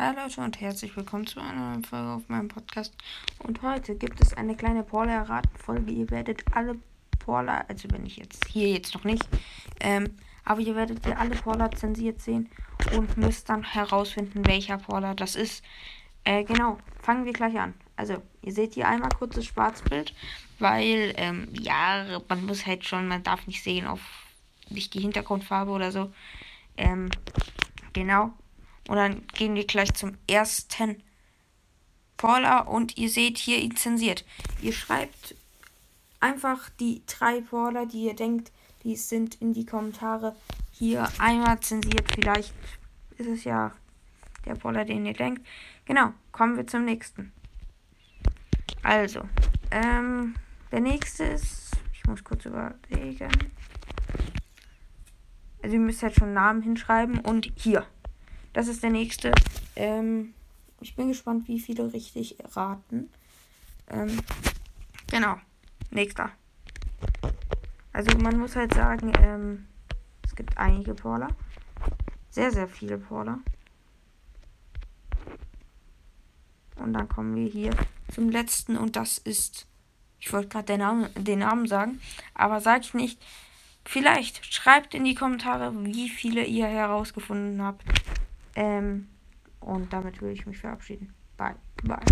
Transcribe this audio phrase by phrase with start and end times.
[0.00, 2.96] Leute und herzlich willkommen zu einer neuen Folge auf meinem Podcast.
[3.40, 5.92] Und heute gibt es eine kleine Paula-Erraten-Folge.
[5.92, 6.76] Ihr werdet alle
[7.18, 9.28] Paula, also wenn ich jetzt hier jetzt noch nicht,
[9.78, 10.16] ähm,
[10.46, 12.48] aber ihr werdet ihr alle Paula zensiert sehen
[12.96, 15.62] und müsst dann herausfinden, welcher Paula das ist.
[16.24, 17.74] Äh, genau, fangen wir gleich an.
[17.96, 20.14] Also, ihr seht hier einmal kurzes Schwarzbild,
[20.58, 24.00] weil, ähm, ja, man muss halt schon, man darf nicht sehen auf
[24.70, 26.10] nicht die Hintergrundfarbe oder so.
[26.78, 27.10] Ähm,
[27.92, 28.32] genau.
[28.90, 31.00] Und dann gehen wir gleich zum ersten
[32.16, 34.24] Paula und ihr seht hier ihn zensiert.
[34.62, 35.36] Ihr schreibt
[36.18, 38.50] einfach die drei Paula, die ihr denkt,
[38.82, 40.34] die sind in die Kommentare
[40.72, 42.10] hier einmal zensiert.
[42.12, 42.52] Vielleicht
[43.16, 43.70] ist es ja
[44.44, 45.46] der Paula, den ihr denkt.
[45.84, 47.32] Genau, kommen wir zum nächsten.
[48.82, 49.22] Also,
[49.70, 50.34] ähm,
[50.72, 53.30] der nächste ist, ich muss kurz überlegen.
[55.62, 57.86] Also ihr müsst halt schon Namen hinschreiben und hier.
[58.52, 59.32] Das ist der nächste.
[59.76, 60.34] Ähm,
[60.80, 63.10] ich bin gespannt, wie viele richtig raten.
[63.88, 64.20] Ähm,
[65.10, 65.36] genau.
[65.90, 66.30] Nächster.
[67.92, 69.66] Also man muss halt sagen, ähm,
[70.24, 71.28] es gibt einige Paula.
[72.30, 73.40] Sehr, sehr viele Paula.
[76.76, 77.72] Und dann kommen wir hier
[78.12, 79.66] zum letzten und das ist,
[80.18, 82.00] ich wollte gerade den Namen, den Namen sagen,
[82.34, 83.22] aber sage ich nicht.
[83.84, 87.82] Vielleicht schreibt in die Kommentare, wie viele ihr herausgefunden habt.
[88.56, 89.08] Ähm,
[89.60, 91.14] und damit würde ich mich verabschieden.
[91.36, 91.56] Bye.
[91.82, 92.04] Bye.